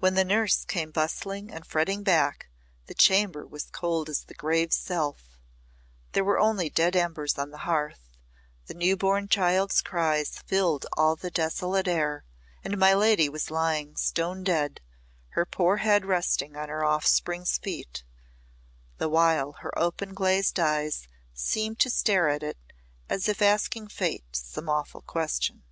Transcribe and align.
When 0.00 0.16
the 0.16 0.22
nurse 0.26 0.66
came 0.66 0.90
bustling 0.90 1.50
and 1.50 1.64
fretting 1.66 2.02
back, 2.02 2.50
the 2.88 2.94
chamber 2.94 3.46
was 3.46 3.70
cold 3.72 4.10
as 4.10 4.24
the 4.24 4.34
grave's 4.34 4.76
self 4.76 5.38
there 6.12 6.22
were 6.24 6.38
only 6.38 6.68
dead 6.68 6.94
embers 6.94 7.38
on 7.38 7.52
the 7.52 7.56
hearth, 7.64 8.10
the 8.66 8.74
new 8.74 8.98
born 8.98 9.28
child's 9.28 9.80
cries 9.80 10.40
filled 10.40 10.84
all 10.92 11.16
the 11.16 11.30
desolate 11.30 11.88
air, 11.88 12.26
and 12.62 12.76
my 12.76 12.92
lady 12.92 13.30
was 13.30 13.50
lying 13.50 13.96
stone 13.96 14.44
dead, 14.44 14.82
her 15.30 15.46
poor 15.46 15.78
head 15.78 16.04
resting 16.04 16.54
on 16.54 16.68
her 16.68 16.84
offspring's 16.84 17.56
feet, 17.56 18.04
the 18.98 19.08
while 19.08 19.52
her 19.62 19.72
open 19.78 20.12
glazed 20.12 20.60
eyes 20.60 21.08
seemed 21.32 21.78
to 21.78 21.88
stare 21.88 22.28
at 22.28 22.42
it 22.42 22.58
as 23.08 23.26
if 23.26 23.40
in 23.40 23.48
asking 23.48 23.88
Fate 23.88 24.26
some 24.36 24.68
awful 24.68 25.00
question. 25.00 25.62